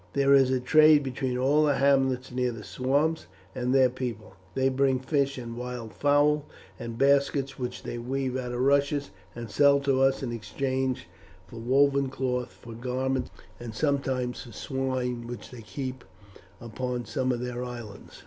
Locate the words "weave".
7.99-8.35